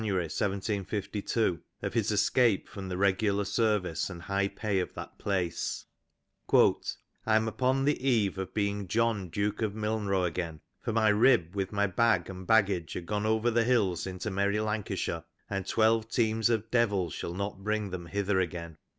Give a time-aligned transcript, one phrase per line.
[0.03, 5.85] 1752) of his escape from the regular service and high pay of that place:
[6.49, 6.95] '^
[7.27, 11.55] I'm upon the *^ eve of being John Duke of Milnrow again, for my rib
[11.55, 15.65] with my bag *^ and baggage are gone over the hills into merry Lancashire, and
[15.65, 18.77] *^ twelve teams of devils shall not bring them hither again.